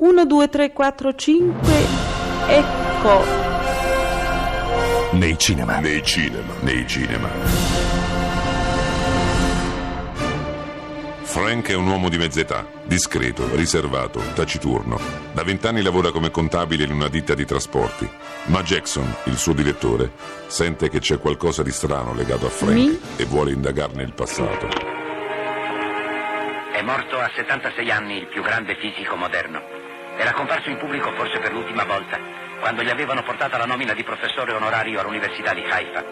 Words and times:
1, 0.00 0.24
2, 0.24 0.48
3, 0.48 0.72
4, 0.72 1.14
5, 1.14 1.72
ecco. 2.46 3.22
Nei 5.10 5.36
cinema. 5.36 5.78
Nei 5.78 6.02
cinema. 6.02 6.54
Nei 6.60 6.86
cinema. 6.86 7.28
Frank 11.20 11.68
è 11.68 11.74
un 11.74 11.86
uomo 11.86 12.08
di 12.08 12.16
mezza 12.16 12.40
età, 12.40 12.66
discreto, 12.82 13.54
riservato, 13.54 14.22
taciturno. 14.34 14.98
Da 15.34 15.44
vent'anni 15.44 15.82
lavora 15.82 16.10
come 16.12 16.30
contabile 16.30 16.84
in 16.84 16.92
una 16.92 17.08
ditta 17.08 17.34
di 17.34 17.44
trasporti. 17.44 18.08
Ma 18.46 18.62
Jackson, 18.62 19.14
il 19.24 19.36
suo 19.36 19.52
direttore, 19.52 20.12
sente 20.46 20.88
che 20.88 21.00
c'è 21.00 21.18
qualcosa 21.18 21.62
di 21.62 21.70
strano 21.70 22.14
legato 22.14 22.46
a 22.46 22.50
Frank 22.50 22.74
Mi? 22.74 22.98
e 23.16 23.24
vuole 23.26 23.52
indagarne 23.52 24.02
il 24.02 24.14
passato. 24.14 24.66
È 26.72 26.80
morto 26.82 27.18
a 27.18 27.30
76 27.36 27.90
anni 27.90 28.16
il 28.16 28.26
più 28.28 28.42
grande 28.42 28.74
fisico 28.76 29.14
moderno. 29.14 29.79
Era 30.16 30.32
comparso 30.32 30.70
in 30.70 30.76
pubblico 30.76 31.12
forse 31.12 31.38
per 31.38 31.52
l'ultima 31.52 31.84
volta, 31.84 32.18
quando 32.58 32.82
gli 32.82 32.90
avevano 32.90 33.22
portato 33.22 33.56
la 33.56 33.66
nomina 33.66 33.94
di 33.94 34.04
professore 34.04 34.52
onorario 34.52 35.00
all'Università 35.00 35.54
di 35.54 35.64
Haifa. 35.68 36.04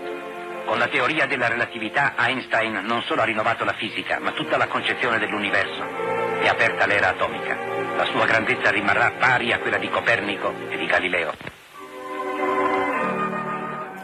Con 0.65 0.79
la 0.79 0.89
teoria 0.89 1.27
della 1.27 1.49
relatività 1.49 2.15
Einstein 2.17 2.81
non 2.85 3.03
solo 3.03 3.23
ha 3.23 3.25
rinnovato 3.25 3.65
la 3.65 3.73
fisica, 3.73 4.19
ma 4.21 4.33
tutta 4.33 4.57
la 4.57 4.67
concezione 4.67 5.19
dell'universo 5.19 5.83
e 6.41 6.49
aperta 6.49 6.87
l'era 6.87 7.09
atomica. 7.09 7.57
La 7.97 8.05
sua 8.05 8.27
grandezza 8.27 8.71
rimarrà 8.71 9.13
pari 9.19 9.53
a 9.53 9.59
quella 9.59 9.79
di 9.79 9.89
Copernico 9.89 10.55
e 10.69 10.77
di 10.77 10.87
Galileo. 10.87 11.58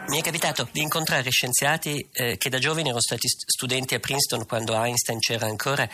Mi 0.07 0.19
è 0.19 0.23
capitato 0.23 0.69
di 0.71 0.81
incontrare 0.81 1.31
scienziati 1.31 2.07
eh, 2.13 2.37
che 2.37 2.49
da 2.49 2.59
giovani 2.59 2.83
erano 2.83 3.01
stati 3.01 3.27
st- 3.27 3.43
studenti 3.47 3.95
a 3.95 3.99
Princeton 3.99 4.45
quando 4.45 4.75
Einstein 4.75 5.17
c'era 5.17 5.47
ancora, 5.47 5.89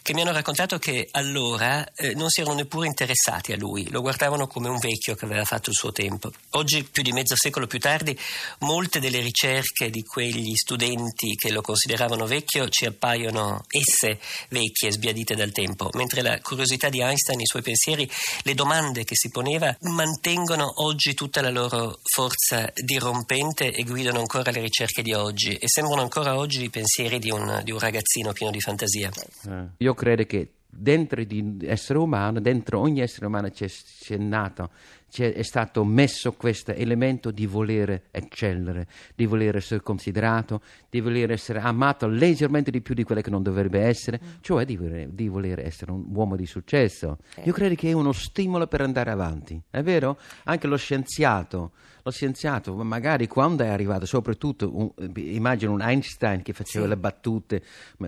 che 0.00 0.14
mi 0.14 0.20
hanno 0.20 0.30
raccontato 0.30 0.78
che 0.78 1.08
allora 1.10 1.84
eh, 1.94 2.14
non 2.14 2.30
si 2.30 2.40
erano 2.40 2.54
neppure 2.54 2.86
interessati 2.86 3.52
a 3.52 3.56
lui, 3.56 3.90
lo 3.90 4.00
guardavano 4.00 4.46
come 4.46 4.68
un 4.68 4.78
vecchio 4.78 5.16
che 5.16 5.24
aveva 5.24 5.44
fatto 5.44 5.70
il 5.70 5.76
suo 5.76 5.90
tempo. 5.90 6.30
Oggi, 6.50 6.84
più 6.84 7.02
di 7.02 7.10
mezzo 7.10 7.34
secolo 7.36 7.66
più 7.66 7.80
tardi, 7.80 8.16
molte 8.60 9.00
delle 9.00 9.18
ricerche 9.18 9.90
di 9.90 10.04
quegli 10.04 10.54
studenti 10.54 11.34
che 11.34 11.50
lo 11.50 11.60
consideravano 11.60 12.26
vecchio 12.26 12.68
ci 12.68 12.86
appaiono 12.86 13.64
esse 13.70 14.20
vecchie, 14.50 14.92
sbiadite 14.92 15.34
dal 15.34 15.50
tempo, 15.50 15.90
mentre 15.94 16.22
la 16.22 16.40
curiosità 16.40 16.88
di 16.88 17.00
Einstein, 17.00 17.40
i 17.40 17.46
suoi 17.46 17.62
pensieri, 17.62 18.08
le 18.44 18.54
domande 18.54 19.02
che 19.02 19.16
si 19.16 19.30
poneva 19.30 19.76
mantengono 19.80 20.84
oggi 20.84 21.12
tutta 21.14 21.40
la 21.40 21.50
loro 21.50 21.98
forza 22.04 22.70
dirompente 22.72 23.46
e 23.56 23.82
guidano 23.84 24.20
ancora 24.20 24.50
le 24.50 24.60
ricerche 24.60 25.02
di 25.02 25.12
oggi 25.12 25.54
e 25.54 25.66
sembrano 25.66 26.02
ancora 26.02 26.36
oggi 26.36 26.64
i 26.64 26.70
pensieri 26.70 27.18
di 27.18 27.30
un, 27.30 27.60
di 27.64 27.72
un 27.72 27.78
ragazzino 27.78 28.32
pieno 28.32 28.52
di 28.52 28.60
fantasia. 28.60 29.10
Eh, 29.48 29.66
Io 29.78 29.94
credo 29.94 30.24
che 30.24 30.52
dentro 30.70 31.24
di 31.24 31.58
essere 31.62 31.98
umano, 31.98 32.40
dentro 32.40 32.80
ogni 32.80 33.00
essere 33.00 33.26
umano 33.26 33.50
c'è, 33.50 33.66
c'è 33.68 34.16
nato, 34.16 34.70
è 35.10 35.42
stato 35.42 35.84
messo 35.84 36.32
questo 36.32 36.72
elemento 36.72 37.30
di 37.30 37.46
volere 37.46 38.04
eccellere, 38.10 38.86
di 39.14 39.24
voler 39.26 39.56
essere 39.56 39.80
considerato, 39.80 40.60
di 40.90 41.00
voler 41.00 41.30
essere 41.30 41.60
amato 41.60 42.06
leggermente 42.06 42.70
di 42.70 42.80
più 42.80 42.94
di 42.94 43.04
quello 43.04 43.20
che 43.20 43.30
non 43.30 43.42
dovrebbe 43.42 43.80
essere, 43.80 44.20
cioè 44.40 44.64
di 44.64 44.76
voler, 44.76 45.08
di 45.08 45.28
voler 45.28 45.60
essere 45.60 45.92
un 45.92 46.04
uomo 46.12 46.36
di 46.36 46.46
successo. 46.46 47.18
Io 47.44 47.52
credo 47.52 47.74
che 47.74 47.88
è 47.88 47.92
uno 47.92 48.12
stimolo 48.12 48.66
per 48.66 48.82
andare 48.82 49.10
avanti, 49.10 49.60
è 49.70 49.82
vero? 49.82 50.18
Anche 50.44 50.66
lo 50.66 50.76
scienziato, 50.76 51.72
lo 52.02 52.10
scienziato, 52.10 52.74
magari 52.76 53.26
quando 53.26 53.64
è 53.64 53.68
arrivato, 53.68 54.06
soprattutto, 54.06 54.70
un- 54.76 55.12
immagino 55.16 55.72
un 55.72 55.80
Einstein 55.82 56.42
che 56.42 56.52
faceva 56.52 56.86
le 56.86 56.96
battute, 56.96 57.62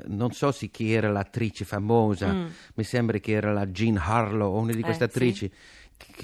non 0.07 0.33
so 0.33 0.53
se 0.53 0.69
chi 0.69 0.92
era 0.92 1.11
l'attrice 1.11 1.64
famosa, 1.64 2.47
mi 2.75 2.85
sembra 2.85 3.19
che 3.19 3.33
era 3.33 3.53
la 3.53 3.67
Jean 3.67 3.97
Harlow 3.97 4.55
o 4.55 4.59
una 4.59 4.73
di 4.73 4.83
queste 4.83 5.05
Eh, 5.05 5.09
sì. 5.11 5.17
attrici. 5.17 5.48
Che, 5.48 5.57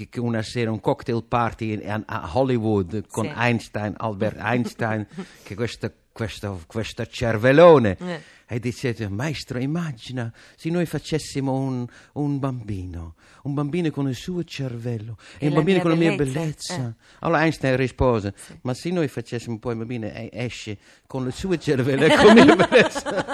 che 0.07 0.19
una 0.19 0.41
sera 0.41 0.71
un 0.71 0.79
cocktail 0.79 1.23
party 1.23 1.81
a, 1.85 2.01
a 2.05 2.29
Hollywood 2.33 3.07
con 3.07 3.25
Sì. 3.25 3.33
Einstein, 3.35 3.93
Albert 3.97 4.37
Einstein, 4.39 5.05
che 5.43 5.55
questo, 5.55 5.91
questo, 6.11 6.61
questo 6.67 7.05
cervellone. 7.05 7.97
Eh. 7.99 8.21
E 8.49 8.59
dicete, 8.59 9.09
maestro, 9.09 9.59
immagina 9.59 10.31
se 10.55 10.69
noi 10.69 10.85
facessimo 10.85 11.51
un, 11.53 11.85
un 12.13 12.39
bambino, 12.39 13.15
un 13.43 13.53
bambino 13.53 13.89
con 13.91 14.07
il 14.07 14.15
suo 14.15 14.41
cervello 14.45 15.17
e, 15.37 15.45
E 15.45 15.47
un 15.49 15.55
bambino 15.55 15.81
con 15.81 15.89
la 15.91 15.97
mia 15.97 16.15
bellezza, 16.15 16.75
bellezza. 16.77 16.95
eh. 16.97 17.15
Allora 17.19 17.41
Einstein 17.43 17.75
rispose, 17.75 18.33
ma 18.61 18.73
se 18.73 18.89
noi 18.91 19.09
facessimo 19.09 19.59
poi 19.59 19.73
il 19.73 19.77
bambino 19.79 20.05
e 20.05 20.29
esce 20.31 20.77
con 21.07 21.25
il 21.27 21.33
suo 21.33 21.57
cervello 21.57 22.05
e 22.05 22.15
con 22.15 22.25
la 22.27 22.33
mia 22.33 22.55
bellezza. 22.55 23.25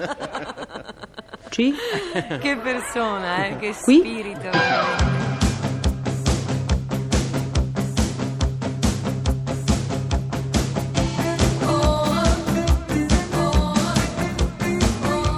Che 1.50 2.58
persona, 2.64 3.46
eh? 3.46 3.58
che 3.58 3.74
Qui? 3.84 4.00
spirito. 4.00 5.23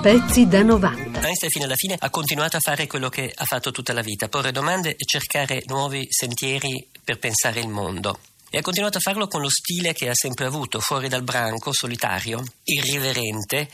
Pezzi 0.05 0.47
da 0.47 0.61
90. 0.61 1.19
Einstein 1.19 1.49
fino 1.49 1.65
alla 1.65 1.73
fine 1.75 1.95
ha 1.97 2.11
continuato 2.11 2.57
a 2.57 2.59
fare 2.59 2.85
quello 2.85 3.09
che 3.09 3.33
ha 3.33 3.43
fatto 3.43 3.71
tutta 3.71 3.91
la 3.91 4.03
vita, 4.03 4.29
porre 4.29 4.51
domande 4.51 4.91
e 4.91 5.03
cercare 5.03 5.63
nuovi 5.65 6.05
sentieri 6.11 6.87
per 7.03 7.17
pensare 7.17 7.59
il 7.59 7.69
mondo. 7.69 8.19
E 8.51 8.59
ha 8.59 8.61
continuato 8.61 8.99
a 8.99 9.01
farlo 9.01 9.27
con 9.27 9.41
lo 9.41 9.49
stile 9.49 9.93
che 9.93 10.07
ha 10.07 10.13
sempre 10.13 10.45
avuto, 10.45 10.79
fuori 10.79 11.07
dal 11.07 11.23
branco, 11.23 11.73
solitario, 11.73 12.43
irriverente 12.65 13.67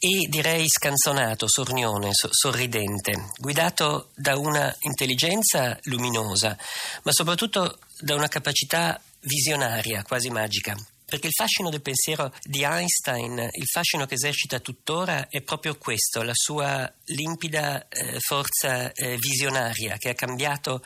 e 0.00 0.26
direi 0.28 0.64
scanzonato, 0.66 1.46
sornione, 1.48 2.08
so- 2.14 2.30
sorridente, 2.32 3.30
guidato 3.38 4.08
da 4.16 4.36
una 4.36 4.74
intelligenza 4.80 5.78
luminosa, 5.82 6.58
ma 7.04 7.12
soprattutto 7.12 7.78
da 8.00 8.16
una 8.16 8.26
capacità 8.26 9.00
visionaria, 9.20 10.02
quasi 10.02 10.30
magica. 10.30 10.76
Perché 11.10 11.26
il 11.26 11.32
fascino 11.32 11.70
del 11.70 11.82
pensiero 11.82 12.32
di 12.44 12.62
Einstein, 12.62 13.36
il 13.52 13.66
fascino 13.66 14.06
che 14.06 14.14
esercita 14.14 14.60
tuttora, 14.60 15.28
è 15.28 15.42
proprio 15.42 15.76
questo, 15.76 16.22
la 16.22 16.34
sua 16.34 16.90
limpida 17.06 17.88
eh, 17.88 18.16
forza 18.20 18.92
eh, 18.92 19.16
visionaria 19.16 19.96
che 19.96 20.10
ha 20.10 20.14
cambiato 20.14 20.84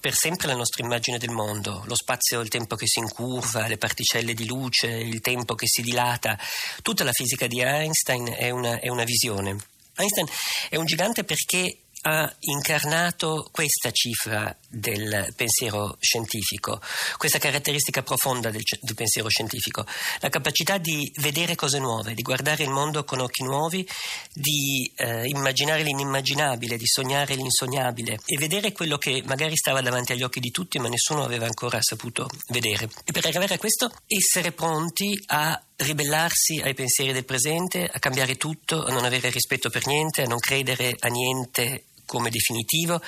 per 0.00 0.14
sempre 0.14 0.48
la 0.48 0.56
nostra 0.56 0.82
immagine 0.82 1.16
del 1.16 1.30
mondo, 1.30 1.84
lo 1.86 1.94
spazio 1.94 2.40
il 2.40 2.48
tempo 2.48 2.74
che 2.74 2.88
si 2.88 2.98
incurva, 2.98 3.68
le 3.68 3.78
particelle 3.78 4.34
di 4.34 4.48
luce, 4.48 4.88
il 4.88 5.20
tempo 5.20 5.54
che 5.54 5.68
si 5.68 5.80
dilata. 5.80 6.36
Tutta 6.82 7.04
la 7.04 7.12
fisica 7.12 7.46
di 7.46 7.60
Einstein 7.60 8.34
è 8.36 8.50
una, 8.50 8.80
è 8.80 8.88
una 8.88 9.04
visione. 9.04 9.56
Einstein 9.94 10.26
è 10.70 10.74
un 10.74 10.86
gigante 10.86 11.22
perché 11.22 11.81
ha 12.02 12.34
incarnato 12.40 13.48
questa 13.52 13.90
cifra 13.92 14.54
del 14.68 15.32
pensiero 15.36 15.96
scientifico, 16.00 16.80
questa 17.16 17.38
caratteristica 17.38 18.02
profonda 18.02 18.50
del, 18.50 18.62
del 18.80 18.94
pensiero 18.94 19.28
scientifico, 19.28 19.86
la 20.20 20.28
capacità 20.28 20.78
di 20.78 21.10
vedere 21.20 21.54
cose 21.54 21.78
nuove, 21.78 22.14
di 22.14 22.22
guardare 22.22 22.64
il 22.64 22.70
mondo 22.70 23.04
con 23.04 23.20
occhi 23.20 23.44
nuovi, 23.44 23.88
di 24.32 24.90
eh, 24.96 25.26
immaginare 25.26 25.82
l'inimmaginabile, 25.82 26.76
di 26.76 26.86
sognare 26.86 27.36
l'insognabile 27.36 28.18
e 28.24 28.36
vedere 28.36 28.72
quello 28.72 28.98
che 28.98 29.22
magari 29.24 29.56
stava 29.56 29.80
davanti 29.80 30.12
agli 30.12 30.22
occhi 30.22 30.40
di 30.40 30.50
tutti 30.50 30.78
ma 30.78 30.88
nessuno 30.88 31.22
aveva 31.22 31.46
ancora 31.46 31.78
saputo 31.80 32.28
vedere. 32.48 32.88
E 33.04 33.12
per 33.12 33.26
arrivare 33.26 33.54
a 33.54 33.58
questo 33.58 33.92
essere 34.06 34.50
pronti 34.50 35.22
a 35.26 35.60
ribellarsi 35.76 36.60
ai 36.60 36.74
pensieri 36.74 37.12
del 37.12 37.24
presente, 37.24 37.88
a 37.90 37.98
cambiare 37.98 38.36
tutto, 38.36 38.84
a 38.84 38.92
non 38.92 39.04
avere 39.04 39.30
rispetto 39.30 39.70
per 39.70 39.86
niente, 39.86 40.22
a 40.22 40.26
non 40.26 40.38
credere 40.38 40.94
a 40.98 41.08
niente 41.08 41.84
come 42.12 42.28
definitivo 42.28 43.00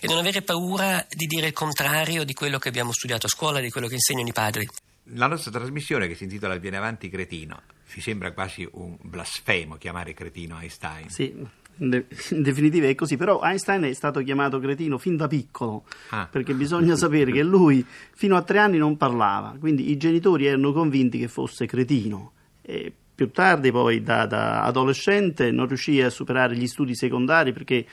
e 0.00 0.06
non 0.06 0.18
avere 0.18 0.42
paura 0.42 1.04
di 1.10 1.26
dire 1.26 1.48
il 1.48 1.52
contrario 1.52 2.22
di 2.22 2.34
quello 2.34 2.58
che 2.58 2.68
abbiamo 2.68 2.92
studiato 2.92 3.26
a 3.26 3.28
scuola, 3.28 3.58
di 3.58 3.68
quello 3.68 3.88
che 3.88 3.94
insegnano 3.94 4.28
i 4.28 4.32
padri. 4.32 4.68
La 5.08 5.26
nostra 5.26 5.50
trasmissione 5.50 6.06
che 6.06 6.14
si 6.14 6.22
intitola 6.22 6.54
Viene 6.56 6.76
avanti 6.76 7.08
cretino, 7.08 7.62
ci 7.88 8.00
sembra 8.00 8.32
quasi 8.32 8.66
un 8.74 8.96
blasfemo 9.00 9.74
chiamare 9.74 10.14
cretino 10.14 10.56
Einstein. 10.60 11.10
Sì, 11.10 11.34
in 11.78 11.90
de- 11.90 12.06
in 12.30 12.42
definitiva 12.42 12.86
è 12.86 12.94
così, 12.94 13.16
però 13.16 13.40
Einstein 13.42 13.82
è 13.82 13.92
stato 13.92 14.20
chiamato 14.22 14.60
cretino 14.60 14.98
fin 14.98 15.16
da 15.16 15.26
piccolo, 15.26 15.84
Ah. 16.10 16.28
perché 16.30 16.54
bisogna 16.54 16.94
sapere 16.94 17.32
che 17.32 17.42
lui 17.42 17.84
fino 18.14 18.36
a 18.36 18.42
tre 18.42 18.58
anni 18.60 18.78
non 18.78 18.96
parlava, 18.96 19.56
quindi 19.58 19.90
i 19.90 19.96
genitori 19.96 20.46
erano 20.46 20.72
convinti 20.72 21.18
che 21.18 21.26
fosse 21.26 21.66
cretino. 21.66 22.32
E 22.62 22.92
più 23.14 23.30
tardi, 23.30 23.70
poi 23.72 24.00
da, 24.02 24.26
da 24.26 24.62
adolescente, 24.62 25.50
non 25.50 25.66
riuscì 25.66 26.00
a 26.00 26.08
superare 26.08 26.56
gli 26.56 26.66
studi 26.66 26.96
secondari 26.96 27.52
perché 27.52 27.84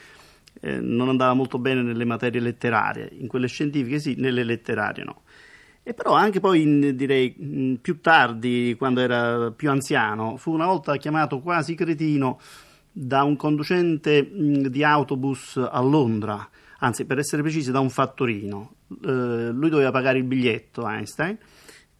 eh, 0.60 0.78
non 0.80 1.08
andava 1.08 1.34
molto 1.34 1.58
bene 1.58 1.82
nelle 1.82 2.04
materie 2.04 2.40
letterarie, 2.40 3.08
in 3.18 3.26
quelle 3.26 3.48
scientifiche 3.48 3.98
sì, 3.98 4.14
nelle 4.18 4.44
letterarie 4.44 5.04
no. 5.04 5.22
E 5.82 5.94
però 5.94 6.12
anche 6.12 6.38
poi, 6.38 6.62
in- 6.62 6.94
direi, 6.94 7.34
mh, 7.36 7.74
più 7.80 8.00
tardi, 8.00 8.74
quando 8.78 9.00
era 9.00 9.50
più 9.50 9.68
anziano, 9.70 10.36
fu 10.36 10.52
una 10.52 10.66
volta 10.66 10.96
chiamato 10.96 11.40
quasi 11.40 11.74
cretino 11.74 12.38
da 12.92 13.24
un 13.24 13.36
conducente 13.36 14.22
mh, 14.22 14.68
di 14.68 14.84
autobus 14.84 15.56
a 15.56 15.80
Londra, 15.80 16.48
anzi 16.78 17.04
per 17.04 17.18
essere 17.18 17.42
precisi 17.42 17.72
da 17.72 17.80
un 17.80 17.90
fattorino. 17.90 18.74
Eh, 19.04 19.50
lui 19.50 19.70
doveva 19.70 19.90
pagare 19.90 20.18
il 20.18 20.24
biglietto, 20.24 20.86
Einstein, 20.86 21.36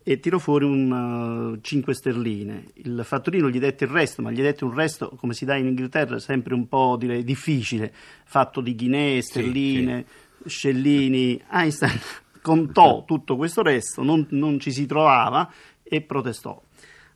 e 0.04 0.18
tirò 0.18 0.38
fuori 0.38 0.64
un 0.64 1.58
5 1.60 1.94
sterline. 1.94 2.66
Il 2.74 3.02
fattorino 3.04 3.48
gli 3.48 3.58
dette 3.58 3.84
il 3.84 3.90
resto, 3.90 4.22
ma 4.22 4.30
gli 4.30 4.40
dette 4.40 4.64
un 4.64 4.74
resto, 4.74 5.10
come 5.16 5.34
si 5.34 5.44
dà 5.44 5.56
in 5.56 5.66
Inghilterra, 5.66 6.18
sempre 6.18 6.54
un 6.54 6.66
po' 6.66 6.96
direi 6.98 7.24
difficile, 7.24 7.92
fatto 8.24 8.60
di 8.60 8.74
ghinee, 8.74 9.22
sterline, 9.22 10.04
Scellini, 10.44 11.40
Einstein 11.50 12.00
contò 12.42 13.04
tutto 13.06 13.36
questo 13.36 13.62
resto, 13.62 14.02
non, 14.02 14.26
non 14.30 14.58
ci 14.58 14.72
si 14.72 14.86
trovava 14.86 15.50
e 15.82 16.02
protestò. 16.02 16.60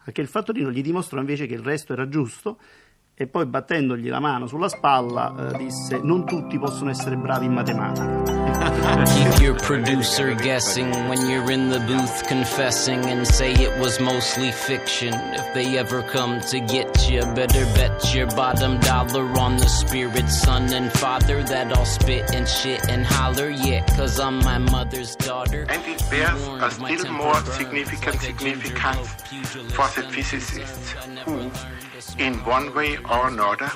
Perché 0.05 0.21
il 0.21 0.29
fattorino 0.29 0.71
gli 0.71 0.83
dimostrò 0.83 1.19
invece 1.19 1.47
che 1.47 1.55
il 1.55 1.63
resto 1.63 1.93
era 1.93 2.09
giusto 2.09 2.59
e 3.13 3.27
poi 3.27 3.47
battendogli 3.47 4.09
la 4.09 4.21
mano 4.21 4.47
sulla 4.47 4.69
spalla 4.69 5.51
eh, 5.51 5.57
disse 5.57 5.99
non 6.01 6.25
tutti 6.25 6.59
possono 6.59 6.91
essere 6.91 7.17
bravi 7.17 7.47
in 7.47 7.53
matematica. 7.53 8.36
Keep 8.57 9.41
your 9.43 9.55
producer 9.55 10.35
guessing 10.35 10.91
when 11.09 11.29
you're 11.29 11.51
in 11.51 11.69
the 11.69 11.81
booth 11.81 12.27
confessing 12.27 13.05
and 13.05 13.27
say 13.27 13.53
it 13.53 13.79
was 13.79 14.01
mostly 14.01 14.51
fiction. 14.51 15.13
If 15.15 15.53
they 15.53 15.77
ever 15.79 16.03
come 16.03 16.41
to 16.53 16.61
get 16.61 17.11
you, 17.11 17.21
better 17.35 17.65
bet 17.75 18.15
your 18.15 18.27
bottom 18.29 18.79
dollar 18.81 19.25
on 19.39 19.57
the 19.59 19.69
spirit, 19.69 20.29
son 20.29 20.73
and 20.73 20.91
father 20.93 21.43
that 21.45 21.77
I'll 21.77 21.85
spit 21.85 22.33
and 22.35 22.49
shit 22.49 22.89
and 22.89 23.05
holler. 23.05 23.51
Yeah, 23.51 23.85
cause 23.97 24.19
I'm 24.19 24.39
my 24.39 24.59
mother's 24.59 25.17
daughter. 25.17 25.67
And 25.69 25.83
it 25.85 26.03
bears 26.11 26.43
a 26.63 26.71
still 26.71 27.13
more 27.13 27.37
significant 27.45 28.21
significance 28.21 29.09
for 29.73 29.89
the 29.95 30.07
physicists 30.11 30.93
who, 31.25 31.51
in 32.19 32.35
one 32.45 32.75
way 32.75 32.97
or 32.97 33.29
another, 33.29 33.71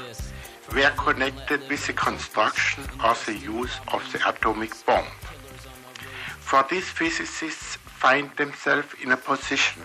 were 0.74 0.90
connected 0.96 1.60
with 1.68 1.86
the 1.86 1.92
construction 1.92 2.84
or 3.04 3.14
the 3.26 3.36
use 3.36 3.78
of 3.92 4.02
the 4.12 4.28
atomic 4.28 4.72
bomb. 4.86 5.04
For 6.38 6.64
these 6.70 6.88
physicists 6.88 7.76
find 7.76 8.30
themselves 8.36 8.88
in 9.02 9.12
a 9.12 9.16
position 9.16 9.82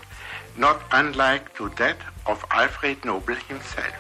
not 0.58 0.82
unlike 0.92 1.54
to 1.56 1.70
that 1.78 1.98
of 2.26 2.46
Alfred 2.52 3.04
Nobel 3.04 3.36
himself. 3.36 3.94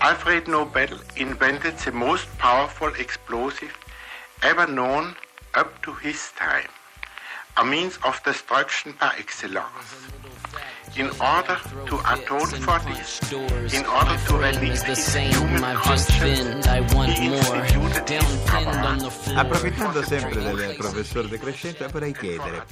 Alfred 0.00 0.48
Nobel 0.48 0.98
invented 1.16 1.78
the 1.78 1.92
most 1.92 2.26
powerful 2.38 2.88
explosive 2.98 3.76
ever 4.42 4.66
known 4.66 5.14
up 5.54 5.80
to 5.82 5.92
his 5.94 6.32
time, 6.36 6.68
a 7.56 7.64
means 7.64 7.98
of 8.04 8.22
destruction 8.24 8.92
par 8.94 9.12
excellence. 9.16 10.10
In 10.96 11.10
order 11.18 11.58
to 11.86 11.98
atone 12.06 12.54
for 12.60 12.78
this, 12.86 13.20
in 13.72 13.84
order 13.84 14.16
to 14.26 14.36
release 14.36 14.82
his 14.82 15.14
human 15.14 15.76
conscience, 15.76 16.66
he 17.18 17.34
instituted 17.34 18.08
his 18.08 18.48
apparatus. 18.48 19.26
Approfittando 19.34 20.02
sempre 20.04 20.40
del 20.40 20.76
professor 20.76 21.26
De 21.26 21.38
Crescento, 21.38 21.88
vorrei 21.88 22.12
chiedere, 22.12 22.64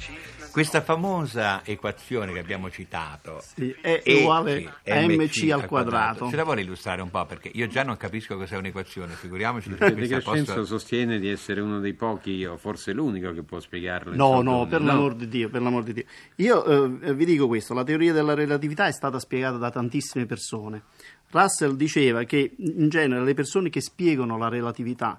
questa 0.53 0.81
famosa 0.83 1.65
equazione 1.65 2.33
che 2.33 2.39
abbiamo 2.39 2.71
citato, 2.71 3.43
Sì, 3.55 3.75
è 3.81 4.03
E 4.05 4.21
uguale 4.21 4.73
a 4.87 5.01
mc 5.07 5.51
al 5.51 5.67
quadrato. 5.67 6.29
ce 6.29 6.37
la 6.37 6.45
vuole 6.45 6.61
illustrare 6.61 7.03
un 7.03 7.11
po' 7.11 7.25
perché 7.27 7.51
io 7.55 7.67
già 7.67 7.83
non 7.83 7.97
capisco 7.97 8.37
cos'è 8.37 8.57
un'equazione, 8.57 9.15
figuriamoci 9.15 9.71
se 9.71 9.77
De 9.77 9.95
questa 9.95 10.21
Crescenzo 10.21 10.55
posso... 10.55 10.65
sostiene 10.67 11.19
di 11.19 11.29
essere 11.29 11.61
uno 11.61 11.81
dei 11.81 11.95
pochi, 11.95 12.45
o 12.45 12.57
forse 12.57 12.93
l'unico, 12.93 13.33
che 13.33 13.43
può 13.43 13.59
spiegarlo. 13.59 14.15
No, 14.15 14.43
no, 14.43 14.67
per 14.67 14.83
l'amor 14.83 15.15
di 15.15 15.29
Dio, 15.29 15.49
per 15.49 15.63
l'amor 15.63 15.83
di 15.83 15.93
Dio. 15.95 16.05
Io 16.37 17.01
eh, 17.01 17.15
vi 17.15 17.25
dico 17.25 17.47
questo, 17.47 17.75
la 17.75 17.85
teoria 17.85 18.13
della 18.13 18.35
relatività 18.35 18.87
è 18.87 18.93
stata 18.93 19.19
spiegata 19.19 19.57
da 19.57 19.71
tantissime 19.71 20.27
persone. 20.27 20.83
Russell 21.31 21.77
diceva 21.77 22.25
che 22.25 22.55
in 22.59 22.89
genere 22.91 23.25
le 23.25 23.33
persone 23.35 23.71
che 23.71 23.81
spiegano 23.81 24.37
la 24.37 24.49
relatività 24.49 25.19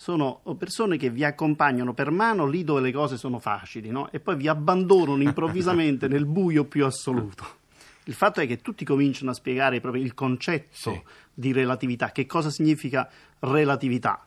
sono 0.00 0.40
persone 0.56 0.96
che 0.96 1.10
vi 1.10 1.24
accompagnano 1.24 1.92
per 1.92 2.10
mano 2.10 2.46
lì 2.46 2.64
dove 2.64 2.80
le 2.80 2.90
cose 2.90 3.18
sono 3.18 3.38
facili, 3.38 3.90
no? 3.90 4.10
E 4.10 4.18
poi 4.18 4.34
vi 4.34 4.48
abbandonano 4.48 5.22
improvvisamente 5.22 6.08
nel 6.08 6.24
buio 6.24 6.64
più 6.64 6.86
assoluto. 6.86 7.44
Il 8.04 8.14
fatto 8.14 8.40
è 8.40 8.46
che 8.46 8.62
tutti 8.62 8.82
cominciano 8.86 9.30
a 9.30 9.34
spiegare 9.34 9.78
proprio 9.78 10.02
il 10.02 10.14
concetto 10.14 10.68
Sì. 10.72 11.02
di 11.34 11.52
relatività, 11.52 12.12
che 12.12 12.24
cosa 12.24 12.48
significa 12.48 13.10
relatività. 13.40 14.24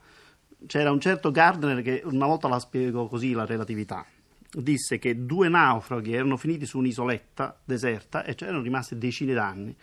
C'era 0.67 0.91
un 0.91 0.99
certo 0.99 1.31
Gardner 1.31 1.81
che 1.81 2.03
una 2.05 2.27
volta 2.27 2.47
la 2.47 2.59
spiegò 2.59 3.07
così 3.07 3.31
la 3.31 3.47
relatività. 3.47 4.05
Disse 4.51 4.99
che 4.99 5.25
due 5.25 5.49
naufraghi 5.49 6.13
erano 6.13 6.37
finiti 6.37 6.67
su 6.67 6.77
un'isoletta 6.77 7.59
deserta 7.65 8.23
e 8.23 8.35
c'erano 8.35 8.61
rimasti 8.61 8.95
decine 8.99 9.33
d'anni, 9.33 9.75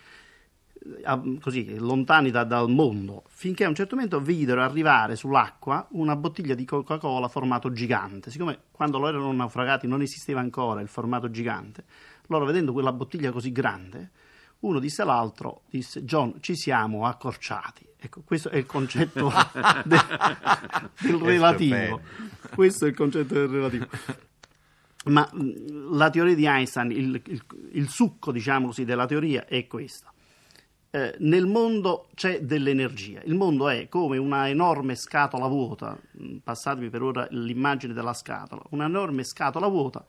così 1.41 1.77
lontani 1.79 2.31
da- 2.31 2.45
dal 2.45 2.71
mondo, 2.71 3.25
finché 3.29 3.65
a 3.65 3.69
un 3.69 3.75
certo 3.75 3.95
momento 3.95 4.21
videro 4.21 4.63
arrivare 4.63 5.15
sull'acqua 5.17 5.87
una 5.91 6.17
bottiglia 6.17 6.55
di 6.55 6.65
Coca-Cola 6.65 7.29
formato 7.29 7.71
gigante. 7.73 8.31
Siccome 8.31 8.59
quando 8.71 8.99
loro 8.99 9.11
erano 9.19 9.33
naufragati 9.33 9.87
non 9.87 10.01
esisteva 10.03 10.41
ancora 10.41 10.81
il 10.81 10.89
formato 10.89 11.31
gigante, 11.31 11.85
loro 12.29 12.45
vedendo 12.45 12.73
quella 12.73 12.93
bottiglia 12.93 13.31
così 13.31 13.53
grande, 13.53 14.11
uno 14.61 14.79
disse 14.79 15.03
all'altro, 15.03 15.63
disse 15.71 16.05
John, 16.05 16.35
ci 16.41 16.55
siamo 16.55 17.07
accorciati. 17.07 17.87
Ecco, 17.99 18.23
questo 18.25 18.49
è 18.49 18.57
il 18.57 18.67
concetto 18.67 19.31
de- 19.85 19.99
del 21.01 21.17
relativo. 21.17 22.01
Questo 22.55 22.87
è 22.87 22.89
il 22.89 22.95
concetto 22.95 23.35
del 23.35 23.49
relativo. 23.49 23.87
Ma 25.07 25.29
la 25.91 26.11
teoria 26.11 26.35
di 26.35 26.45
Einstein, 26.47 26.91
il, 26.91 27.23
il- 27.27 27.43
il 27.73 27.89
succo, 27.89 28.33
diciamo 28.33 28.67
così, 28.69 28.85
della 28.85 29.07
teoria 29.07 29.47
è 29.47 29.67
questa. 29.67 30.13
Eh, 30.93 31.15
nel 31.21 31.47
mondo 31.47 32.09
c'è 32.17 32.41
dell'energia. 32.41 33.21
Il 33.23 33.37
mondo 33.37 33.69
è 33.69 33.89
come 33.89 34.17
una 34.17 34.49
enorme 34.49 34.97
scatola 34.97 35.47
vuota, 35.47 35.97
mh, 36.11 36.39
passatemi 36.39 36.91
per 36.91 37.03
ora 37.03 37.29
l'immagine 37.31 37.93
della 37.93 38.13
scatola, 38.13 38.61
una 38.71 38.87
enorme 38.87 39.23
scatola 39.23 39.69
vuota 39.69 40.05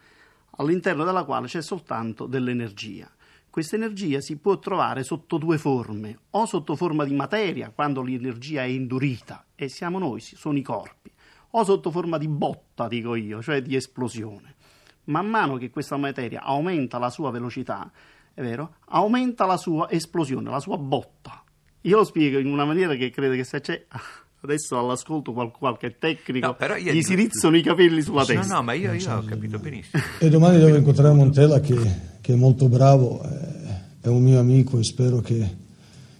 all'interno 0.58 1.04
della 1.04 1.24
quale 1.24 1.46
c'è 1.46 1.62
soltanto 1.62 2.26
dell'energia. 2.26 3.08
Questa 3.48 3.76
energia 3.76 4.22
si 4.22 4.38
può 4.38 4.58
trovare 4.58 5.04
sotto 5.04 5.38
due 5.38 5.60
forme, 5.60 6.18
o 6.32 6.46
sotto 6.48 6.76
forma 6.76 7.04
di 7.04 7.14
materia, 7.14 7.70
quando 7.70 8.02
l'energia 8.02 8.64
è 8.64 8.66
indurita, 8.66 9.46
e 9.54 9.70
siamo 9.70 10.00
noi, 10.00 10.20
sono 10.20 10.58
i 10.58 10.64
corpi, 10.64 11.12
o 11.52 11.64
sotto 11.64 11.92
forma 11.92 12.18
di 12.18 12.28
botta, 12.28 12.88
dico 12.88 13.14
io, 13.14 13.40
cioè 13.44 13.62
di 13.62 13.76
esplosione. 13.76 14.56
Man 15.04 15.28
mano 15.28 15.58
che 15.58 15.70
questa 15.70 15.98
materia 15.98 16.42
aumenta 16.42 16.98
la 16.98 17.12
sua 17.12 17.30
velocità, 17.30 17.92
è 18.34 18.42
vero, 18.42 18.76
aumenta 18.90 19.46
la 19.46 19.58
sua 19.58 19.90
esplosione, 19.90 20.50
la 20.50 20.60
sua 20.60 20.78
botta. 20.78 21.44
Io 21.82 21.98
lo 21.98 22.04
spiego 22.04 22.38
in 22.40 22.48
una 22.48 22.66
maniera 22.66 22.96
che 22.96 23.10
credo 23.10 23.34
che 23.36 23.44
se 23.44 23.60
c'è 23.62 23.86
adesso 24.44 24.78
all'ascolto 24.78 25.34
qual- 25.34 25.52
qualche 25.52 25.98
tecnico 26.00 26.48
No, 26.48 26.56
però 26.56 26.76
io- 26.76 26.92
gli 26.94 27.02
si 27.02 27.14
rizzano 27.16 27.56
i 27.58 27.62
capelli 27.62 28.02
sulla 28.02 28.22
No, 28.22 28.26
testa. 28.26 28.56
no, 28.56 28.64
ma 28.64 28.74
io, 28.74 28.94
io 28.94 29.16
ho 29.18 29.24
capito 29.24 29.60
benissimo. 29.60 30.02
E 30.20 30.30
domani 30.30 30.58
devo 30.60 30.76
incontrare 30.76 31.14
Montella 31.14 31.60
che, 31.60 31.76
che 32.22 32.34
è 32.34 32.36
molto 32.36 32.68
bravo, 32.70 33.22
eh, 33.24 34.00
è 34.02 34.08
un 34.08 34.22
mio 34.24 34.40
amico 34.40 34.80
e 34.80 34.84
spero 34.84 35.20
che 35.20 35.58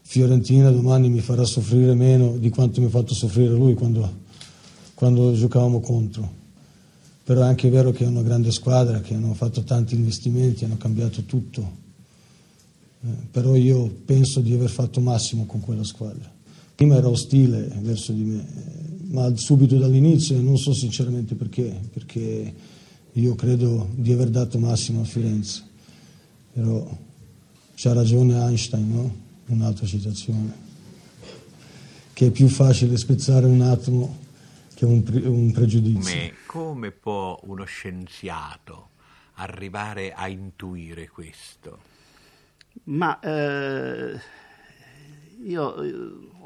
Fiorentina 0.04 0.70
domani 0.70 1.10
mi 1.10 1.22
farà 1.22 1.46
soffrire 1.46 1.94
meno 1.96 2.36
di 2.38 2.50
quanto 2.50 2.82
mi 2.82 2.88
ha 2.88 2.90
fatto 2.90 3.14
soffrire 3.14 3.54
lui 3.54 3.74
quando, 3.76 4.20
quando 4.94 5.34
giocavamo 5.34 5.80
contro. 5.80 6.40
Però 7.24 7.42
è 7.42 7.46
anche 7.46 7.70
vero 7.70 7.92
che 7.92 8.04
è 8.04 8.08
una 8.08 8.22
grande 8.24 8.52
squadra, 8.52 9.00
che 9.00 9.14
hanno 9.14 9.34
fatto 9.34 9.64
tanti 9.64 9.96
investimenti, 9.96 10.66
hanno 10.66 10.78
cambiato 10.78 11.24
tutto. 11.24 11.80
Eh, 13.04 13.08
però 13.32 13.56
io 13.56 13.88
penso 13.88 14.42
di 14.42 14.54
aver 14.54 14.70
fatto 14.70 15.00
massimo 15.00 15.46
con 15.46 15.60
quella 15.60 15.84
squadra. 15.84 16.32
Prima 16.76 16.96
era 16.96 17.08
ostile 17.08 17.62
verso 17.82 18.12
di 18.12 18.24
me, 18.24 18.40
eh, 18.40 19.14
ma 19.14 19.36
subito 19.36 19.78
dall'inizio, 19.78 20.38
e 20.38 20.42
non 20.42 20.58
so 20.58 20.74
sinceramente 20.74 21.36
perché, 21.36 21.80
perché 21.92 22.54
io 23.14 23.36
credo 23.36 23.90
di 23.96 24.12
aver 24.12 24.30
dato 24.30 24.60
massimo 24.60 25.02
a 25.02 25.06
Firenze. 25.06 25.64
Però 26.54 26.98
c'ha 27.76 27.94
ragione 27.94 28.36
Einstein, 28.36 28.94
no? 28.94 29.16
Un'altra 29.48 29.86
citazione. 29.86 30.70
Che 32.14 32.28
è 32.28 32.30
più 32.30 32.48
facile 32.48 32.98
spezzare 32.98 33.48
un 33.48 33.62
atomo 33.62 34.18
che 34.76 34.86
un, 34.86 35.02
pre- 35.02 35.28
un 35.28 35.52
pregiudizio. 35.52 36.02
Come, 36.02 36.34
come 36.46 36.92
può 36.92 37.40
uno 37.46 37.64
scienziato 37.66 38.90
arrivare 39.36 40.14
a 40.14 40.28
intuire 40.28 41.10
questo? 41.10 41.90
Ma 42.84 43.20
eh, 43.20 44.20
io 45.44 45.82
eh, 45.82 45.90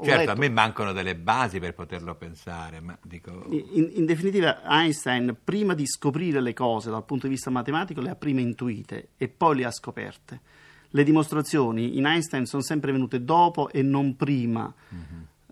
Certo, 0.04 0.18
letto- 0.18 0.30
a 0.32 0.34
me 0.36 0.50
mancano 0.50 0.92
delle 0.92 1.16
basi 1.16 1.58
per 1.58 1.72
poterlo 1.72 2.14
pensare, 2.16 2.80
ma 2.80 2.96
dico... 3.02 3.46
In, 3.50 3.90
in 3.94 4.04
definitiva, 4.04 4.60
Einstein, 4.64 5.36
prima 5.42 5.72
di 5.74 5.86
scoprire 5.86 6.40
le 6.42 6.52
cose 6.52 6.90
dal 6.90 7.04
punto 7.04 7.26
di 7.26 7.32
vista 7.32 7.50
matematico, 7.50 8.02
le 8.02 8.10
ha 8.10 8.14
prima 8.14 8.40
intuite 8.40 9.08
e 9.16 9.28
poi 9.28 9.56
le 9.56 9.64
ha 9.64 9.70
scoperte. 9.70 10.40
Le 10.90 11.02
dimostrazioni 11.02 11.96
in 11.96 12.04
Einstein 12.06 12.44
sono 12.44 12.62
sempre 12.62 12.92
venute 12.92 13.24
dopo 13.24 13.70
e 13.70 13.80
non 13.82 14.16
prima 14.16 14.72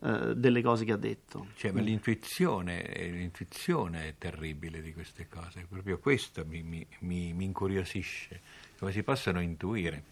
eh, 0.02 0.34
delle 0.36 0.60
cose 0.62 0.84
che 0.84 0.92
ha 0.92 0.96
detto. 0.96 1.46
Cioè, 1.56 1.72
ma 1.72 1.80
l'intuizione, 1.80 2.82
l'intuizione 3.10 4.08
è 4.08 4.14
terribile 4.18 4.82
di 4.82 4.92
queste 4.92 5.26
cose, 5.26 5.66
proprio 5.68 5.98
questo 5.98 6.44
mi, 6.46 6.62
mi- 6.62 6.86
mi- 7.00 7.32
mi 7.32 7.44
incuriosisce, 7.44 8.40
come 8.78 8.92
si 8.92 9.02
possono 9.02 9.40
intuire. 9.40 10.04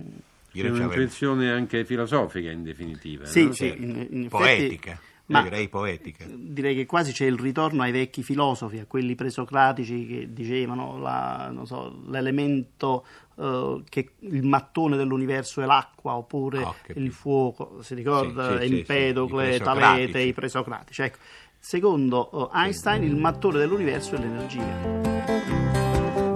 Io 0.52 0.64
È 0.66 0.70
un'intuizione 0.70 1.50
anche 1.50 1.84
filosofica, 1.84 2.50
in 2.50 2.62
definitiva. 2.62 3.24
Sì, 3.24 3.46
no? 3.46 3.52
sì, 3.52 3.66
in, 3.68 4.06
in 4.10 4.28
Poetica, 4.28 4.90
effetti- 4.90 5.10
ma 5.26 5.42
direi 5.42 5.68
poetica. 5.68 6.26
direi 6.28 6.74
che 6.74 6.84
quasi 6.84 7.12
c'è 7.12 7.24
il 7.24 7.38
ritorno 7.38 7.82
ai 7.82 7.92
vecchi 7.92 8.22
filosofi, 8.22 8.78
a 8.78 8.84
quelli 8.86 9.14
presocratici 9.14 10.06
che 10.06 10.32
dicevano 10.32 10.98
la- 10.98 11.48
non 11.50 11.66
so, 11.66 12.02
l'elemento 12.08 13.06
eh, 13.38 13.82
che 13.88 14.10
il 14.20 14.44
mattone 14.44 14.96
dell'universo 14.98 15.62
è 15.62 15.64
l'acqua 15.64 16.16
oppure 16.16 16.60
capito. 16.60 16.98
il 16.98 17.12
fuoco, 17.12 17.78
si 17.82 17.94
ricorda 17.94 18.58
Sì, 18.58 18.62
sì, 18.62 18.68
sì, 18.68 18.68
sì, 18.68 18.78
Empedocle, 18.80 19.54
i 19.54 19.58
Talete, 19.58 19.70
presocratici. 20.10 20.28
i 20.28 20.32
presocratici. 20.34 21.02
Ecco. 21.02 21.18
secondo 21.58 22.50
eh, 22.52 22.58
Einstein 22.58 23.02
il 23.04 23.16
mattore 23.16 23.58
dell'universo 23.58 24.16
è 24.16 24.18
l'energia. 24.18 25.00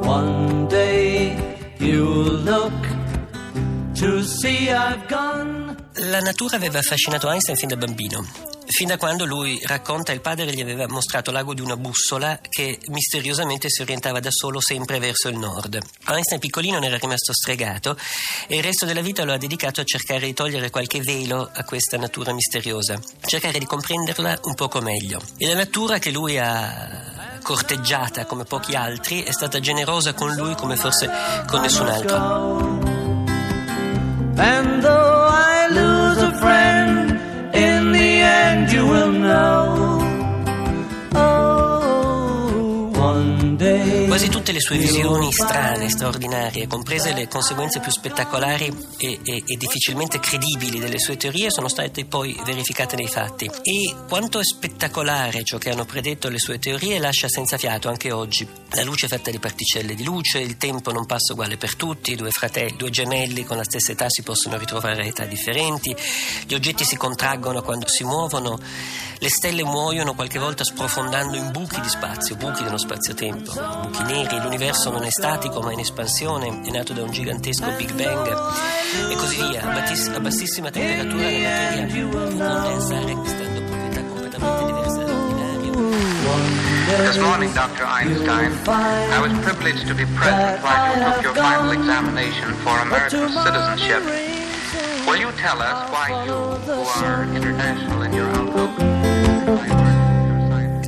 One 0.07 0.67
day 0.69 1.37
you'll 1.79 2.43
look 2.45 2.96
La 5.95 6.21
natura 6.21 6.57
aveva 6.57 6.81
affascinato 6.81 7.31
Einstein 7.31 7.57
fin 7.57 7.69
da 7.69 7.77
bambino. 7.77 8.27
Fin 8.67 8.89
da 8.89 8.99
quando 8.99 9.25
lui 9.25 9.59
racconta 9.65 10.13
il 10.13 10.21
padre 10.21 10.53
gli 10.53 10.61
aveva 10.61 10.87
mostrato 10.87 11.31
l'ago 11.31 11.55
di 11.55 11.63
una 11.63 11.79
bussola 11.79 12.39
che 12.47 12.79
misteriosamente 12.89 13.71
si 13.71 13.81
orientava 13.81 14.21
da 14.21 14.29
solo 14.31 14.61
sempre 14.61 14.99
verso 14.99 15.29
il 15.29 15.39
nord. 15.39 15.79
Einstein 16.09 16.41
piccolino 16.41 16.79
ne 16.79 16.89
era 16.89 16.99
rimasto 16.99 17.33
stregato 17.33 17.97
e 18.47 18.57
il 18.57 18.63
resto 18.63 18.85
della 18.85 19.01
vita 19.01 19.25
lo 19.25 19.33
ha 19.33 19.39
dedicato 19.39 19.81
a 19.81 19.85
cercare 19.85 20.27
di 20.27 20.35
togliere 20.35 20.69
qualche 20.69 21.01
velo 21.01 21.49
a 21.51 21.65
questa 21.65 21.97
natura 21.97 22.35
misteriosa, 22.35 23.01
cercare 23.25 23.59
di 23.59 23.65
comprenderla 23.65 24.41
un 24.43 24.55
poco 24.55 24.83
meglio. 24.83 25.23
E 25.39 25.47
la 25.47 25.55
natura 25.55 25.99
che 25.99 26.11
lui 26.11 26.39
ha 26.39 27.39
corteggiata 27.43 28.27
come 28.27 28.45
pochi 28.45 28.75
altri 28.75 29.23
è 29.23 29.33
stata 29.33 29.59
generosa 29.59 30.13
con 30.13 30.35
lui 30.35 30.55
come 30.55 30.77
forse 30.77 31.09
con 31.47 31.63
nessun 31.63 31.87
altro. 31.87 32.96
And 34.39 34.83
though 34.83 35.29
I 35.31 35.69
lose 35.69 36.19
a 36.19 36.33
friend, 36.33 37.11
in 37.55 37.93
the 37.93 38.11
end 38.43 38.71
you 38.71 38.87
will 38.87 39.13
know. 39.13 39.66
Quasi 44.17 44.31
tutte 44.31 44.53
le 44.53 44.61
sue 44.61 44.79
visioni 44.79 45.31
strane, 45.31 45.91
straordinarie, 45.91 46.67
comprese 46.67 47.13
le 47.13 47.29
conseguenze 47.29 47.81
più 47.81 47.91
spettacolari 47.91 48.75
e, 48.97 49.21
e- 49.23 49.43
e 49.47 49.57
difficilmente 49.59 50.19
credibili 50.21 50.79
delle 50.79 50.99
sue 50.99 51.19
teorie, 51.19 51.51
sono 51.51 51.69
state 51.69 52.07
poi 52.07 52.35
verificate 52.43 52.97
nei 52.97 53.09
fatti. 53.09 53.45
E 53.45 53.95
quanto 54.09 54.41
è 54.41 54.43
spettacolare 54.43 55.45
ciò 55.45 55.59
che 55.59 55.69
hanno 55.69 55.85
predetto 55.85 56.31
le 56.31 56.39
sue 56.39 56.59
teorie 56.59 56.99
lascia 56.99 57.29
senza 57.29 57.59
fiato 57.59 57.91
anche 57.91 58.11
oggi. 58.11 58.49
La 58.71 58.85
luce 58.85 59.05
è 59.05 59.09
fatta 59.11 59.31
di 59.31 59.39
particelle 59.39 59.95
di 59.95 60.03
luce, 60.03 60.39
il 60.39 60.57
tempo 60.57 60.93
non 60.93 61.05
passa 61.05 61.35
uguale 61.35 61.59
per 61.59 61.77
tutti, 61.77 62.17
due 62.17 62.31
fratelli, 62.31 62.75
due 62.75 62.89
gemelli 62.89 63.45
con 63.45 63.59
la 63.59 63.65
stessa 63.65 63.93
età 63.93 64.07
si 64.09 64.23
possono 64.23 64.57
ritrovare 64.57 65.03
a 65.03 65.05
età 65.05 65.27
differenti, 65.27 65.95
gli 66.47 66.55
oggetti 66.55 66.85
si 66.85 66.97
contraggono 66.97 67.61
quando 67.61 67.87
si 67.87 68.03
muovono, 68.03 68.59
le 69.19 69.29
stelle 69.29 69.63
muoiono 69.63 70.15
qualche 70.15 70.39
volta 70.39 70.65
sprofondando 70.65 71.37
in 71.37 71.51
buchi 71.51 71.81
di 71.83 71.89
spazio, 71.89 72.37
buchi 72.37 72.65
dello 72.65 72.79
spazio-tempo, 72.79 73.53
buchi 73.83 74.05
neri, 74.07 74.41
l'universo 74.41 74.91
non 74.91 75.03
è 75.05 75.11
statico 75.11 75.61
ma 75.61 75.73
in 75.73 75.81
espansione, 75.81 76.63
è 76.65 76.71
nato 76.71 76.93
da 76.93 77.03
un 77.03 77.11
gigantesco 77.11 77.71
Big 77.77 77.93
Bang 77.93 78.27
e 79.11 79.15
così 79.17 79.37
via. 79.49 79.63
A, 79.63 79.73
battis- 79.73 80.09
a 80.15 80.21
bassissima 80.21 80.71
temperatura 80.71 81.23
la 81.23 81.39
materia 81.39 82.07
può 82.09 82.19
condensare 82.19 83.17
stando 83.25 83.63
proprietà 83.65 84.01
completamente 84.05 84.65
diverse. 84.65 84.85
This 86.87 87.19
morning, 87.19 87.53
Dr. 87.53 87.85
Einstein, 87.85 88.53
I 88.69 89.21
was 89.21 89.33
privileged 89.45 89.87
to 89.89 89.95
be 89.95 90.07
present 90.15 90.63
while 90.63 90.97
you 90.97 91.05
took 91.05 91.23
your 91.23 91.35
final 91.35 91.71
examination 91.73 92.55
for 92.63 92.79
American 92.79 93.29
citizenship. 93.29 94.03
Will 95.07 95.17
you 95.19 95.31
tell 95.33 95.61
us 95.61 95.91
why 95.91 96.25
you, 96.25 96.33
who 96.33 96.83
are 97.05 97.25
international 97.35 98.03
in 98.03 98.13
your 98.13 98.36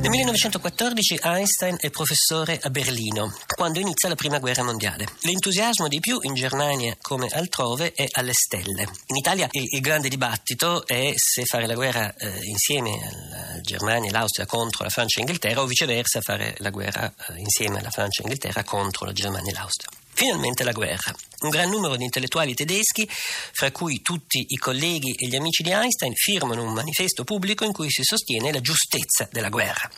Nel 0.01 0.11
1914 0.11 1.19
Einstein 1.23 1.75
è 1.77 1.89
professore 1.89 2.57
a 2.61 2.69
Berlino, 2.69 3.35
quando 3.53 3.79
inizia 3.79 4.07
la 4.07 4.15
prima 4.15 4.39
guerra 4.39 4.63
mondiale. 4.63 5.05
L'entusiasmo 5.23 5.89
di 5.89 5.99
più 5.99 6.19
in 6.21 6.35
Germania 6.35 6.95
come 7.01 7.27
altrove 7.27 7.91
è 7.91 8.07
alle 8.13 8.31
stelle. 8.31 8.83
In 9.07 9.17
Italia 9.17 9.49
il, 9.51 9.81
grande 9.81 10.07
dibattito 10.07 10.87
è 10.87 11.11
se 11.15 11.43
fare 11.43 11.67
la 11.67 11.73
guerra 11.73 12.15
eh, 12.15 12.31
insieme 12.43 12.91
alla 12.91 13.59
Germania 13.59 14.09
e 14.09 14.13
l'Austria 14.13 14.45
contro 14.45 14.85
la 14.85 14.89
Francia 14.89 15.19
e 15.19 15.25
l'Inghilterra 15.25 15.61
o 15.61 15.65
viceversa 15.65 16.21
fare 16.21 16.55
la 16.59 16.69
guerra 16.69 17.05
eh, 17.05 17.37
insieme 17.37 17.79
alla 17.79 17.91
Francia 17.91 18.21
e 18.21 18.27
l'Inghilterra 18.27 18.63
contro 18.63 19.05
la 19.05 19.11
Germania 19.11 19.51
e 19.51 19.53
l'Austria. 19.53 19.98
Finalmente 20.19 20.65
la 20.65 20.73
guerra. 20.73 21.15
Un 21.43 21.49
gran 21.49 21.69
numero 21.69 21.95
di 21.95 22.03
intellettuali 22.03 22.53
tedeschi, 22.53 23.07
fra 23.09 23.71
cui 23.71 24.01
tutti 24.01 24.47
i 24.49 24.57
colleghi 24.57 25.13
e 25.13 25.27
gli 25.27 25.35
amici 25.37 25.63
di 25.63 25.69
Einstein, 25.69 26.11
firmano 26.13 26.61
un 26.61 26.73
manifesto 26.73 27.23
pubblico 27.23 27.63
in 27.63 27.71
cui 27.71 27.89
si 27.89 28.03
sostiene 28.03 28.51
la 28.51 28.59
giustezza 28.59 29.29
della 29.31 29.47
guerra. 29.47 29.89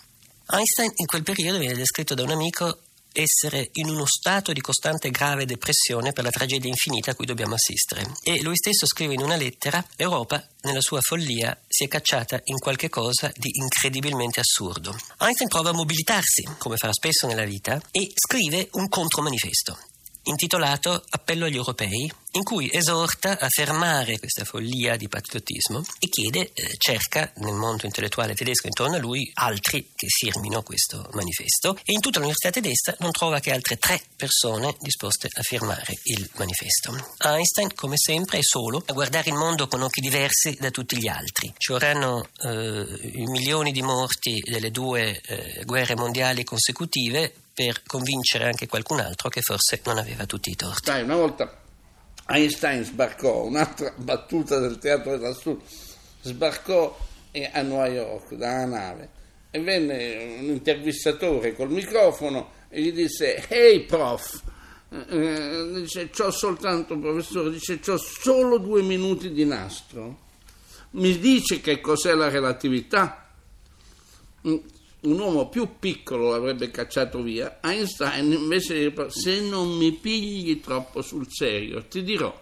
Einstein 0.50 0.92
in 0.98 1.08
quel 1.08 1.24
periodo 1.24 1.58
viene 1.58 1.74
descritto 1.74 2.14
da 2.14 2.22
un 2.22 2.30
amico 2.30 2.82
essere 3.14 3.70
in 3.74 3.90
uno 3.90 4.06
stato 4.06 4.54
di 4.54 4.62
costante 4.62 5.10
grave 5.10 5.46
depressione 5.46 6.12
per 6.12 6.24
la 6.24 6.30
tragedia 6.30 6.70
infinita 6.70 7.10
a 7.12 7.16
cui 7.16 7.26
dobbiamo 7.26 7.56
assistere. 7.56 8.14
E 8.22 8.44
lui 8.44 8.58
stesso 8.58 8.86
scrive 8.86 9.16
in 9.16 9.22
una 9.22 9.36
lettera: 9.36 9.84
L'Europa, 9.96 10.48
nella 10.62 10.82
sua 10.82 11.02
follia, 11.02 11.60
si 11.68 11.86
è 11.86 11.88
cacciata 11.88 12.40
in 12.44 12.60
qualche 12.60 12.90
cosa 12.90 13.32
di 13.34 13.50
incredibilmente 13.60 14.40
assurdo. 14.40 14.96
Einstein 15.18 15.50
prova 15.50 15.72
a 15.72 15.74
mobilitarsi, 15.74 16.48
come 16.60 16.78
farà 16.78 16.94
spesso 16.94 17.26
nella 17.26 17.44
vita, 17.44 17.82
e 17.90 18.12
scrive 18.14 18.70
un 18.74 18.88
contromanifesto 18.88 19.80
intitolato 20.24 21.04
Appello 21.10 21.46
agli 21.46 21.56
europei, 21.56 22.12
in 22.34 22.44
cui 22.44 22.70
esorta 22.72 23.38
a 23.38 23.48
fermare 23.50 24.18
questa 24.20 24.46
follia 24.46 24.96
di 24.96 25.08
patriottismo 25.08 25.84
e 26.00 26.08
chiede, 26.08 26.52
eh, 26.54 26.76
cerca 26.78 27.32
nel 27.38 27.54
mondo 27.54 27.86
intellettuale 27.86 28.36
tedesco 28.36 28.68
intorno 28.68 28.96
a 28.96 29.00
lui 29.00 29.30
altri 29.34 29.92
che 29.96 30.08
firmino 30.08 30.62
questo 30.64 31.10
manifesto 31.14 31.76
e 31.84 31.94
in 31.94 32.00
tutta 32.00 32.20
l'università 32.20 32.52
tedesca 32.52 32.96
non 33.00 33.12
trova 33.12 33.40
che 33.40 33.52
altre 33.52 33.78
tre 33.78 34.02
persone 34.16 34.76
disposte 34.80 35.28
a 35.32 35.42
firmare 35.42 35.98
il 36.04 36.30
manifesto. 36.36 36.96
Einstein, 37.18 37.74
come 37.76 37.98
sempre, 37.98 38.38
è 38.38 38.44
solo 38.44 38.82
a 38.86 38.94
guardare 38.94 39.30
il 39.30 39.36
mondo 39.36 39.68
con 39.68 39.82
occhi 39.82 40.00
diversi 40.00 40.56
da 40.60 40.72
tutti 40.72 40.98
gli 40.98 41.08
altri. 41.08 41.54
Ci 41.58 41.72
vorranno 41.72 42.30
eh, 42.44 42.86
milioni 43.28 43.72
di 43.72 43.82
morti 43.82 44.40
delle 44.46 44.72
due 44.72 45.20
eh, 45.22 45.64
guerre 45.66 45.96
mondiali 45.96 46.44
consecutive 46.44 47.34
per 47.54 47.84
convincere 47.86 48.46
anche 48.46 48.68
qualcun 48.68 49.00
altro 49.00 49.30
che 49.30 49.42
forse 49.42 49.82
non 49.86 49.98
aveva 49.98 50.26
tutti 50.26 50.50
i 50.50 50.56
torti. 50.56 50.86
Sai, 50.86 51.04
una 51.04 51.16
volta 51.16 51.62
Einstein 52.28 52.84
sbarcò, 52.84 53.44
un'altra 53.44 53.94
battuta 53.98 54.60
del 54.60 54.78
teatro 54.78 55.18
dell'assurdo, 55.18 55.64
sbarcò 56.22 56.98
a 57.54 57.62
New 57.62 57.84
York 57.86 58.34
da 58.36 58.50
una 58.50 58.66
nave 58.66 59.10
e 59.52 59.60
venne 59.60 60.38
un 60.40 60.46
intervistatore 60.46 61.56
col 61.56 61.70
microfono 61.70 62.52
e 62.70 62.82
gli 62.82 62.94
disse 62.94 63.48
Ehi 63.48 63.84
prof, 63.84 64.42
eh, 64.90 65.72
dice 65.74 66.10
c'ho 66.10 66.32
soltanto 66.32 66.98
professore, 66.98 67.52
dice 67.52 67.80
c'ho 67.80 67.98
solo 67.98 68.58
due 68.58 68.82
minuti 68.82 69.32
di 69.32 69.46
nastro, 69.46 70.30
mi 70.92 71.18
dice 71.20 71.62
che 71.62 71.80
cos'è 71.80 72.14
la 72.14 72.30
relatività? 72.30 73.30
Un 75.02 75.20
uomo 75.20 75.50
più 75.50 75.68
piccolo 75.80 76.30
l'avrebbe 76.30 76.70
cacciato 76.70 77.22
via, 77.22 77.60
Einstein 77.62 78.32
invece 78.32 78.94
se 79.10 79.42
non 79.42 79.76
mi 79.76 79.92
pigli 79.94 80.62
troppo 80.62 81.02
sul 81.02 81.26
serio 81.28 81.84
ti 81.86 82.04
dirò 82.04 82.40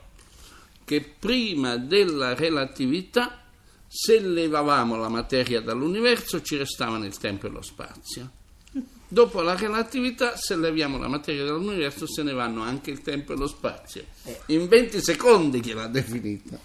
che 0.84 1.02
prima 1.02 1.78
della 1.78 2.34
relatività 2.34 3.44
se 3.88 4.20
levavamo 4.20 4.98
la 4.98 5.08
materia 5.08 5.62
dall'universo 5.62 6.42
ci 6.42 6.58
restavano 6.58 7.06
il 7.06 7.18
tempo 7.18 7.48
e 7.48 7.50
lo 7.50 7.62
spazio. 7.62 8.32
Dopo 9.08 9.42
la 9.42 9.56
relatività, 9.56 10.36
se 10.36 10.56
leviamo 10.56 11.00
la 11.00 11.08
materia 11.08 11.44
dall'universo, 11.44 12.08
se 12.08 12.22
ne 12.22 12.32
vanno 12.32 12.62
anche 12.62 12.92
il 12.92 13.02
tempo 13.02 13.34
e 13.34 13.38
lo 13.38 13.48
spazio. 13.48 14.04
In 14.48 14.68
20 14.68 15.02
secondi 15.02 15.62
gliel'ha 15.62 15.88
definita. 15.88 16.60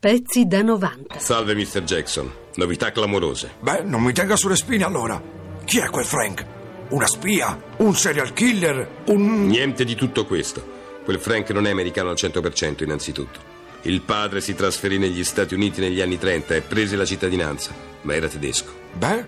Pezzi 0.00 0.46
da 0.46 0.62
90. 0.62 1.18
Salve, 1.20 1.54
Mr. 1.54 1.82
Jackson. 1.82 2.43
Novità 2.56 2.92
clamorose. 2.92 3.54
Beh, 3.60 3.82
non 3.82 4.02
mi 4.02 4.12
tenga 4.12 4.36
sulle 4.36 4.56
spine 4.56 4.84
allora. 4.84 5.20
Chi 5.64 5.78
è 5.78 5.88
quel 5.88 6.04
Frank? 6.04 6.44
Una 6.90 7.06
spia? 7.06 7.60
Un 7.78 7.94
serial 7.94 8.32
killer? 8.32 9.02
Un... 9.06 9.46
Niente 9.46 9.84
di 9.84 9.94
tutto 9.94 10.26
questo. 10.26 10.72
Quel 11.04 11.18
Frank 11.18 11.50
non 11.50 11.66
è 11.66 11.70
americano 11.70 12.10
al 12.10 12.16
100% 12.16 12.84
innanzitutto. 12.84 13.52
Il 13.82 14.00
padre 14.00 14.40
si 14.40 14.54
trasferì 14.54 14.98
negli 14.98 15.24
Stati 15.24 15.54
Uniti 15.54 15.80
negli 15.80 16.00
anni 16.00 16.18
30 16.18 16.54
e 16.54 16.60
prese 16.62 16.96
la 16.96 17.04
cittadinanza, 17.04 17.72
ma 18.02 18.14
era 18.14 18.28
tedesco. 18.28 18.72
Beh, 18.92 19.26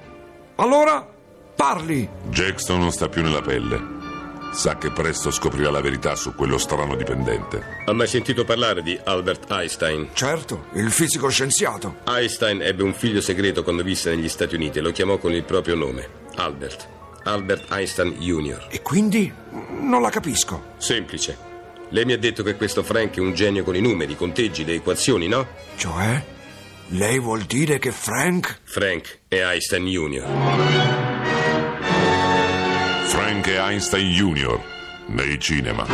allora 0.56 1.06
parli. 1.54 2.08
Jackson 2.28 2.78
non 2.78 2.92
sta 2.92 3.08
più 3.08 3.22
nella 3.22 3.42
pelle. 3.42 3.95
Sa 4.56 4.78
che 4.78 4.90
presto 4.90 5.30
scoprirà 5.30 5.70
la 5.70 5.82
verità 5.82 6.16
su 6.16 6.34
quello 6.34 6.56
strano 6.56 6.96
dipendente. 6.96 7.82
Ha 7.84 7.92
mai 7.92 8.06
sentito 8.06 8.46
parlare 8.46 8.82
di 8.82 8.98
Albert 9.04 9.50
Einstein? 9.50 10.08
Certo, 10.14 10.68
il 10.72 10.90
fisico 10.90 11.28
scienziato. 11.28 11.96
Einstein 12.06 12.62
ebbe 12.62 12.82
un 12.82 12.94
figlio 12.94 13.20
segreto 13.20 13.62
quando 13.62 13.82
visse 13.82 14.14
negli 14.14 14.30
Stati 14.30 14.54
Uniti 14.54 14.78
e 14.78 14.80
lo 14.80 14.92
chiamò 14.92 15.18
con 15.18 15.32
il 15.32 15.44
proprio 15.44 15.74
nome, 15.74 16.08
Albert. 16.36 16.88
Albert 17.24 17.70
Einstein 17.70 18.12
Jr. 18.12 18.68
E 18.70 18.80
quindi 18.80 19.30
non 19.82 20.00
la 20.00 20.08
capisco. 20.08 20.68
Semplice. 20.78 21.36
Lei 21.90 22.06
mi 22.06 22.14
ha 22.14 22.18
detto 22.18 22.42
che 22.42 22.56
questo 22.56 22.82
Frank 22.82 23.18
è 23.18 23.20
un 23.20 23.34
genio 23.34 23.62
con 23.62 23.76
i 23.76 23.82
numeri, 23.82 24.12
i 24.12 24.16
conteggi, 24.16 24.64
le 24.64 24.76
equazioni, 24.76 25.28
no? 25.28 25.46
Cioè? 25.76 26.24
Lei 26.88 27.18
vuol 27.18 27.42
dire 27.42 27.78
che 27.78 27.92
Frank... 27.92 28.60
Frank 28.64 29.18
è 29.28 29.42
Einstein 29.42 29.84
Jr. 29.84 30.85
Frank 33.46 33.48
e 33.48 33.58
Einstein 33.58 34.10
Jr. 34.10 34.58
nei 35.06 35.38
cinema. 35.38 35.86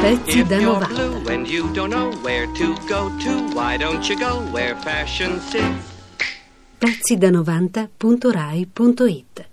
Pezzi 0.00 0.44
da 0.44 0.56
you're 0.56 0.78
90. 0.78 0.94
blue 0.94 1.26
and 1.32 1.48
you 1.48 1.68
don't 1.72 1.90
know 1.90 2.12
where 2.22 2.46
to 2.54 2.74
go 2.86 3.10
to, 3.18 3.48
why 3.54 3.76
don't 3.76 4.08
you 4.08 4.16
go 4.16 4.38
where 4.52 4.76
fashion 4.76 5.40
sits? 5.40 5.92
pezzi 6.78 7.18
da 7.18 7.30
90.rai.it 7.30 9.46